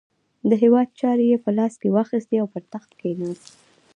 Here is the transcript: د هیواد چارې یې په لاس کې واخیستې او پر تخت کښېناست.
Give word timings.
د 0.49 0.51
هیواد 0.63 0.87
چارې 0.99 1.25
یې 1.31 1.37
په 1.43 1.49
لاس 1.57 1.73
کې 1.81 1.93
واخیستې 1.97 2.35
او 2.41 2.47
پر 2.53 2.63
تخت 2.73 2.89
کښېناست. 2.99 3.51